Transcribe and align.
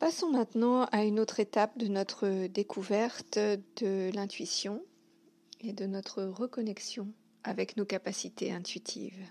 Passons 0.00 0.30
maintenant 0.30 0.86
à 0.92 1.04
une 1.04 1.20
autre 1.20 1.40
étape 1.40 1.76
de 1.76 1.86
notre 1.86 2.46
découverte 2.46 3.38
de 3.38 4.10
l'intuition 4.14 4.82
et 5.60 5.74
de 5.74 5.84
notre 5.84 6.22
reconnexion 6.22 7.12
avec 7.44 7.76
nos 7.76 7.84
capacités 7.84 8.50
intuitives. 8.50 9.28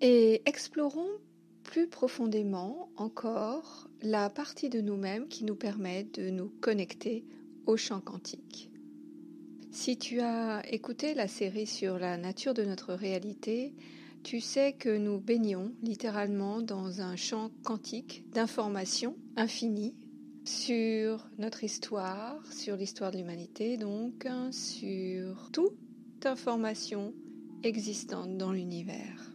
Et 0.00 0.40
explorons 0.46 1.10
plus 1.64 1.86
profondément 1.86 2.88
encore 2.96 3.90
la 4.00 4.30
partie 4.30 4.70
de 4.70 4.80
nous-mêmes 4.80 5.28
qui 5.28 5.44
nous 5.44 5.54
permet 5.54 6.04
de 6.04 6.30
nous 6.30 6.48
connecter 6.62 7.26
au 7.66 7.76
champ 7.76 8.00
quantique. 8.00 8.70
Si 9.70 9.98
tu 9.98 10.20
as 10.20 10.62
écouté 10.72 11.12
la 11.12 11.28
série 11.28 11.66
sur 11.66 11.98
la 11.98 12.16
nature 12.16 12.54
de 12.54 12.64
notre 12.64 12.94
réalité, 12.94 13.74
tu 14.24 14.40
sais 14.40 14.72
que 14.72 14.96
nous 14.96 15.20
baignons 15.20 15.74
littéralement 15.82 16.62
dans 16.62 17.02
un 17.02 17.14
champ 17.14 17.50
quantique 17.62 18.24
d'informations 18.32 19.16
infinies 19.36 19.94
sur 20.44 21.28
notre 21.38 21.62
histoire, 21.62 22.40
sur 22.50 22.76
l'histoire 22.76 23.10
de 23.12 23.18
l'humanité, 23.18 23.76
donc 23.76 24.26
sur 24.50 25.50
toute 25.52 26.24
information 26.24 27.12
existante 27.62 28.38
dans 28.38 28.52
l'univers. 28.52 29.30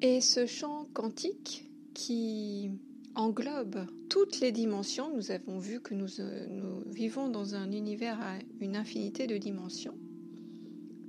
Et 0.00 0.22
ce 0.22 0.46
champ 0.46 0.86
quantique 0.94 1.70
qui 1.92 2.70
englobe 3.14 3.86
toutes 4.08 4.40
les 4.40 4.52
dimensions, 4.52 5.14
nous 5.14 5.32
avons 5.32 5.58
vu 5.58 5.80
que 5.80 5.92
nous, 5.92 6.08
nous, 6.48 6.82
vivons 6.86 7.28
dans 7.28 7.54
un 7.54 7.72
univers 7.72 8.18
à 8.20 8.38
une 8.60 8.76
infinité 8.76 9.26
de 9.26 9.36
dimensions, 9.36 9.98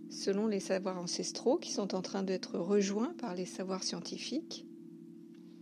selon 0.10 0.48
les 0.48 0.60
savoirs 0.60 1.00
ancestraux 1.00 1.58
qui 1.58 1.72
sont 1.72 1.96
en 1.96 2.02
train 2.02 2.24
d'être 2.24 2.58
rejoints 2.58 3.14
par 3.20 3.36
les 3.36 3.46
savoirs 3.46 3.84
scientifiques. 3.84 4.66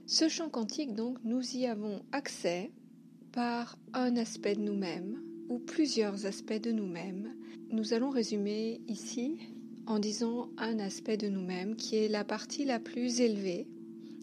Ce 0.05 0.29
champ 0.29 0.49
quantique, 0.49 0.93
donc, 0.93 1.17
nous 1.23 1.43
y 1.55 1.65
avons 1.65 2.01
accès 2.11 2.71
par 3.33 3.77
un 3.93 4.15
aspect 4.15 4.55
de 4.55 4.61
nous-mêmes 4.61 5.21
ou 5.49 5.59
plusieurs 5.59 6.25
aspects 6.25 6.61
de 6.61 6.71
nous-mêmes. 6.71 7.35
Nous 7.71 7.93
allons 7.93 8.09
résumer 8.09 8.81
ici 8.87 9.37
en 9.85 9.99
disant 9.99 10.49
un 10.57 10.79
aspect 10.79 11.17
de 11.17 11.27
nous-mêmes 11.27 11.75
qui 11.75 11.97
est 11.97 12.07
la 12.07 12.23
partie 12.23 12.65
la 12.65 12.79
plus 12.79 13.21
élevée, 13.21 13.67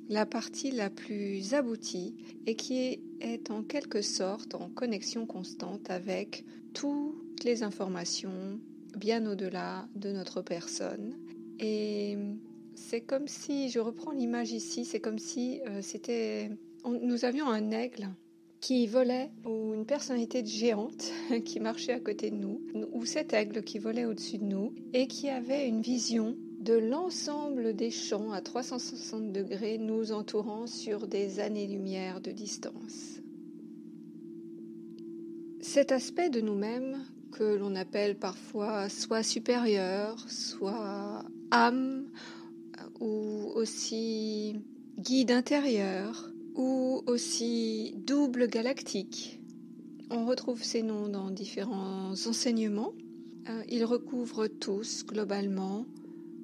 la 0.09 0.27
partie 0.27 0.71
la 0.71 0.91
plus 0.91 1.55
aboutie 1.55 2.15
et 2.47 2.57
qui 2.57 3.01
est, 3.21 3.51
en 3.51 3.63
quelque 3.63 4.03
sorte 4.03 4.55
en 4.55 4.69
connexion 4.69 5.27
constante 5.27 5.91
avec 5.91 6.45
toutes 6.75 7.45
les 7.45 7.63
informations 7.63 8.61
bien 8.97 9.27
au-delà 9.27 9.87
de 9.95 10.11
notre 10.11 10.43
personne. 10.43 11.17
Et 11.59 12.17
c'est 12.75 13.01
comme 13.01 13.29
si, 13.29 13.71
je 13.71 13.81
reprends 13.81 14.13
l'image 14.13 14.53
ici, 14.53 14.85
c'est 14.85 15.01
comme 15.01 15.19
si 15.19 15.61
euh, 15.69 15.81
c'était, 15.83 16.51
nous 16.85 17.25
avions 17.25 17.47
un 17.47 17.71
aigle 17.71 18.09
qui 18.61 18.87
volait, 18.87 19.31
ou 19.45 19.75
une 19.75 19.85
personnalité 19.85 20.45
géante 20.45 21.13
qui 21.45 21.61
marchait 21.61 21.93
à 21.93 22.01
côté 22.01 22.31
de 22.31 22.37
nous, 22.37 22.63
ou 22.93 23.05
cet 23.05 23.35
aigle 23.35 23.63
qui 23.63 23.79
volait 23.79 24.07
au-dessus 24.07 24.39
de 24.39 24.45
nous, 24.45 24.75
et 24.95 25.07
qui 25.07 25.29
avait 25.29 25.69
une 25.69 25.83
vision 25.83 26.35
de 26.61 26.73
l'ensemble 26.73 27.77
des 27.77 27.91
champs 27.91 28.33
à 28.33 28.41
360 28.41 29.33
degrés 29.33 29.77
nous 29.77 30.13
entourant 30.13 30.67
sur 30.67 31.07
des 31.07 31.41
années-lumière 31.41 32.23
de 32.23 32.31
distance. 32.31 33.21
Cet 35.61 35.93
aspect 35.93 36.31
de 36.31 36.41
nous-mêmes 36.41 37.05
que 37.37 37.57
l'on 37.57 37.75
appelle 37.75 38.17
parfois 38.17 38.89
soit 38.89 39.23
supérieur, 39.23 40.19
soit 40.29 41.25
âme, 41.51 42.07
ou 43.01 43.51
aussi 43.55 44.61
guide 44.99 45.33
intérieur, 45.33 46.31
ou 46.55 47.03
aussi 47.07 47.95
double 47.97 48.49
galactique. 48.49 49.41
On 50.11 50.27
retrouve 50.27 50.63
ces 50.63 50.83
noms 50.83 51.09
dans 51.09 51.31
différents 51.31 52.13
enseignements. 52.27 52.93
Euh, 53.49 53.63
ils 53.69 53.85
recouvrent 53.85 54.47
tous 54.47 55.05
globalement 55.05 55.87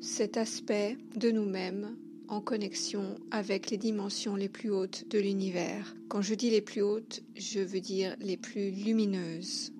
cet 0.00 0.36
aspect 0.36 0.98
de 1.14 1.30
nous-mêmes 1.30 1.96
en 2.28 2.40
connexion 2.40 3.16
avec 3.30 3.70
les 3.70 3.76
dimensions 3.76 4.34
les 4.34 4.48
plus 4.48 4.70
hautes 4.70 5.04
de 5.08 5.18
l'univers. 5.18 5.94
Quand 6.08 6.22
je 6.22 6.34
dis 6.34 6.50
les 6.50 6.60
plus 6.60 6.82
hautes, 6.82 7.22
je 7.36 7.60
veux 7.60 7.80
dire 7.80 8.16
les 8.20 8.36
plus 8.36 8.70
lumineuses. 8.70 9.72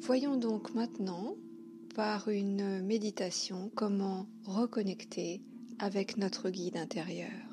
Voyons 0.00 0.36
donc 0.36 0.74
maintenant, 0.74 1.34
par 1.94 2.28
une 2.28 2.80
méditation, 2.82 3.70
comment 3.74 4.26
reconnecter 4.44 5.42
avec 5.78 6.16
notre 6.16 6.50
guide 6.50 6.76
intérieur. 6.76 7.47